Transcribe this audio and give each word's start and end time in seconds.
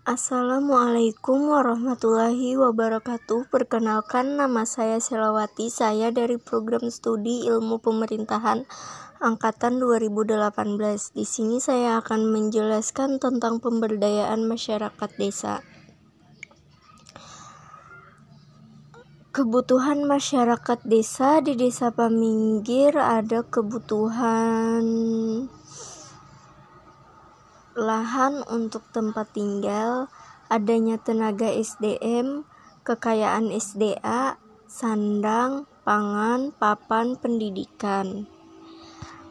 Assalamualaikum 0.00 1.52
warahmatullahi 1.52 2.56
wabarakatuh. 2.56 3.52
Perkenalkan 3.52 4.40
nama 4.40 4.64
saya 4.64 4.96
Selawati. 4.96 5.68
Saya 5.68 6.08
dari 6.08 6.40
program 6.40 6.88
studi 6.88 7.44
Ilmu 7.44 7.84
Pemerintahan 7.84 8.64
angkatan 9.20 9.76
2018. 9.76 11.12
Di 11.12 11.28
sini 11.28 11.60
saya 11.60 12.00
akan 12.00 12.32
menjelaskan 12.32 13.20
tentang 13.20 13.60
pemberdayaan 13.60 14.48
masyarakat 14.48 15.10
desa. 15.20 15.60
Kebutuhan 19.36 20.08
masyarakat 20.08 20.80
desa 20.88 21.44
di 21.44 21.60
desa 21.60 21.92
Paminggir 21.92 22.96
ada 22.96 23.44
kebutuhan 23.44 24.80
lahan 27.80 28.44
untuk 28.52 28.84
tempat 28.92 29.32
tinggal, 29.32 30.12
adanya 30.52 31.00
tenaga 31.00 31.48
SDM, 31.48 32.44
kekayaan 32.84 33.48
SDA, 33.48 34.36
sandang, 34.68 35.64
pangan, 35.82 36.52
papan 36.52 37.16
pendidikan. 37.16 38.28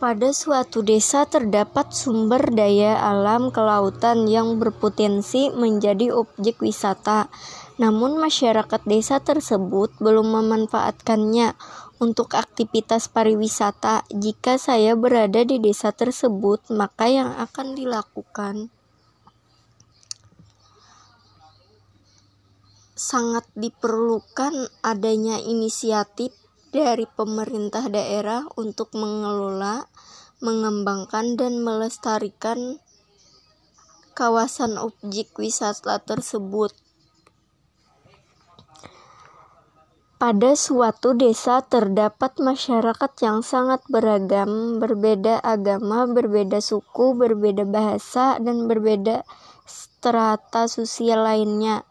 Pada 0.00 0.32
suatu 0.32 0.80
desa 0.80 1.28
terdapat 1.28 1.92
sumber 1.92 2.40
daya 2.56 2.96
alam 3.04 3.52
kelautan 3.52 4.24
yang 4.24 4.56
berpotensi 4.56 5.52
menjadi 5.52 6.08
objek 6.08 6.64
wisata. 6.64 7.28
Namun 7.76 8.16
masyarakat 8.16 8.80
desa 8.88 9.20
tersebut 9.20 9.92
belum 10.00 10.32
memanfaatkannya 10.40 11.52
untuk 12.00 12.32
aktivitas 12.34 13.12
pariwisata. 13.12 14.08
Jika 14.08 14.56
saya 14.56 14.96
berada 14.96 15.44
di 15.44 15.60
desa 15.60 15.92
tersebut, 15.92 16.72
maka 16.72 17.06
yang 17.12 17.30
akan 17.36 17.76
dilakukan 17.76 18.72
sangat 23.00 23.48
diperlukan 23.56 24.68
adanya 24.84 25.40
inisiatif 25.40 26.36
dari 26.68 27.08
pemerintah 27.08 27.88
daerah 27.88 28.44
untuk 28.60 28.92
mengelola, 28.92 29.88
mengembangkan, 30.44 31.34
dan 31.40 31.64
melestarikan 31.64 32.76
kawasan 34.12 34.76
objek 34.76 35.32
wisata 35.40 35.96
tersebut. 36.04 36.76
Pada 40.20 40.52
suatu 40.52 41.16
desa 41.16 41.64
terdapat 41.64 42.36
masyarakat 42.44 43.08
yang 43.24 43.40
sangat 43.40 43.80
beragam, 43.88 44.76
berbeda 44.76 45.40
agama, 45.40 46.04
berbeda 46.04 46.60
suku, 46.60 47.16
berbeda 47.16 47.64
bahasa, 47.64 48.36
dan 48.36 48.68
berbeda 48.68 49.24
strata 49.64 50.68
sosial 50.68 51.24
lainnya. 51.24 51.88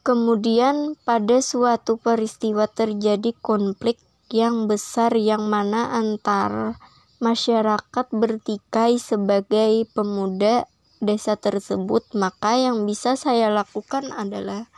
Kemudian 0.00 0.96
pada 1.04 1.44
suatu 1.44 2.00
peristiwa 2.00 2.64
terjadi 2.72 3.36
konflik 3.44 4.00
yang 4.32 4.64
besar 4.64 5.12
yang 5.20 5.44
mana 5.44 5.92
antar 5.92 6.80
masyarakat 7.20 8.06
bertikai 8.16 8.96
sebagai 8.96 9.84
pemuda 9.92 10.64
desa 11.04 11.36
tersebut, 11.36 12.16
maka 12.16 12.56
yang 12.56 12.88
bisa 12.88 13.12
saya 13.20 13.52
lakukan 13.52 14.08
adalah 14.16 14.72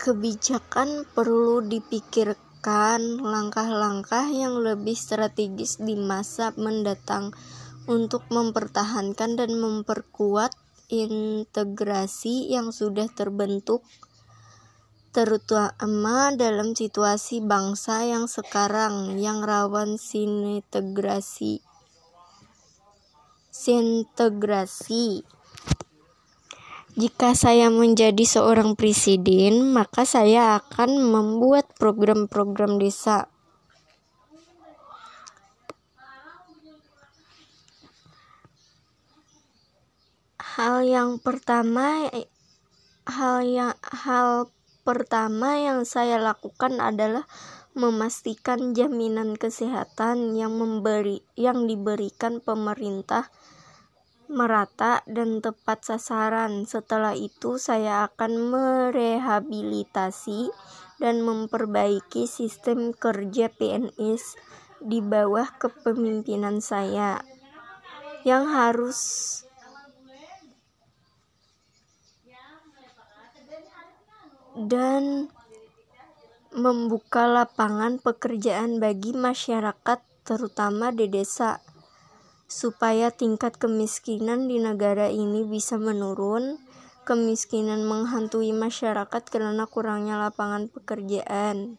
kebijakan 0.00 1.04
perlu 1.12 1.60
dipikirkan 1.60 3.20
langkah-langkah 3.20 4.32
yang 4.32 4.56
lebih 4.56 4.96
strategis 4.96 5.76
di 5.76 5.92
masa 5.92 6.56
mendatang 6.56 7.36
untuk 7.84 8.24
mempertahankan 8.32 9.36
dan 9.36 9.60
memperkuat 9.60 10.56
integrasi 10.88 12.48
yang 12.48 12.72
sudah 12.72 13.12
terbentuk 13.12 13.84
terutama 15.12 16.32
dalam 16.32 16.72
situasi 16.72 17.44
bangsa 17.44 18.08
yang 18.08 18.24
sekarang 18.24 19.20
yang 19.20 19.44
rawan 19.44 20.00
sintegrasi 20.00 21.60
sintegrasi 23.52 25.28
jika 27.00 27.32
saya 27.32 27.72
menjadi 27.72 28.20
seorang 28.28 28.76
presiden, 28.76 29.72
maka 29.72 30.04
saya 30.04 30.60
akan 30.60 31.00
membuat 31.00 31.72
program-program 31.80 32.76
desa. 32.76 33.32
Hal 40.36 40.84
yang 40.84 41.16
pertama 41.24 42.12
hal 43.08 43.48
yang 43.48 43.72
hal 43.80 44.52
pertama 44.84 45.56
yang 45.56 45.88
saya 45.88 46.20
lakukan 46.20 46.84
adalah 46.84 47.24
memastikan 47.72 48.76
jaminan 48.76 49.40
kesehatan 49.40 50.36
yang 50.36 50.52
memberi 50.60 51.24
yang 51.32 51.64
diberikan 51.64 52.44
pemerintah 52.44 53.32
merata 54.30 55.02
dan 55.10 55.42
tepat 55.42 55.82
sasaran. 55.82 56.62
Setelah 56.64 57.18
itu, 57.18 57.58
saya 57.58 58.06
akan 58.06 58.54
merehabilitasi 58.54 60.54
dan 61.02 61.26
memperbaiki 61.26 62.30
sistem 62.30 62.94
kerja 62.94 63.50
PNS 63.50 64.38
di 64.80 65.02
bawah 65.02 65.50
kepemimpinan 65.58 66.62
saya 66.62 67.20
yang 68.24 68.48
harus 68.48 68.96
dan 74.56 75.28
membuka 76.52 77.24
lapangan 77.24 78.02
pekerjaan 78.02 78.82
bagi 78.82 79.16
masyarakat 79.16 80.00
terutama 80.26 80.92
di 80.92 81.08
desa 81.08 81.62
supaya 82.50 83.14
tingkat 83.14 83.54
kemiskinan 83.62 84.50
di 84.50 84.58
negara 84.58 85.06
ini 85.06 85.46
bisa 85.46 85.78
menurun. 85.78 86.58
Kemiskinan 87.06 87.86
menghantui 87.86 88.50
masyarakat 88.50 89.22
karena 89.30 89.64
kurangnya 89.70 90.18
lapangan 90.18 90.66
pekerjaan. 90.66 91.78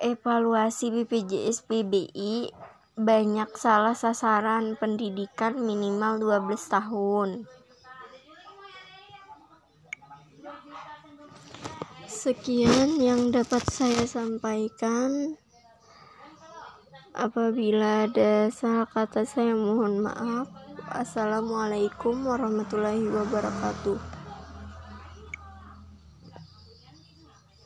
Evaluasi 0.00 0.88
BPJS 0.96 1.68
PBI 1.68 2.48
banyak 2.96 3.52
salah 3.52 3.92
sasaran 3.92 4.72
pendidikan 4.80 5.60
minimal 5.60 6.16
12 6.40 6.56
tahun. 6.72 7.28
Sekian 12.08 12.96
yang 12.96 13.28
dapat 13.28 13.60
saya 13.68 14.08
sampaikan. 14.08 15.36
Apabila 17.20 18.08
ada 18.08 18.48
salah 18.48 18.88
kata 18.88 19.28
saya 19.28 19.52
mohon 19.52 20.00
maaf. 20.00 20.48
Assalamualaikum 20.88 22.16
warahmatullahi 22.24 23.04
wabarakatuh. 23.12 24.19